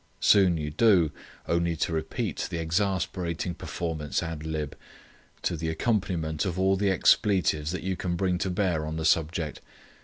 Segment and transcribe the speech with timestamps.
[0.19, 1.11] Soon you do,
[1.47, 4.75] only to repeat the exasperating performance ad lib.,
[5.43, 9.05] to the accompaniment of all the expletives that you can bring to bear on the
[9.05, 9.61] subject.